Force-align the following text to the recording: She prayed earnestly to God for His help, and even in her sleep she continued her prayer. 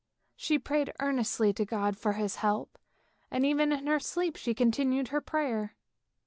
She 0.35 0.57
prayed 0.57 0.91
earnestly 0.99 1.53
to 1.53 1.63
God 1.63 1.95
for 1.95 2.13
His 2.13 2.37
help, 2.37 2.79
and 3.29 3.45
even 3.45 3.71
in 3.71 3.85
her 3.85 3.99
sleep 3.99 4.35
she 4.35 4.55
continued 4.55 5.09
her 5.09 5.21
prayer. 5.21 5.75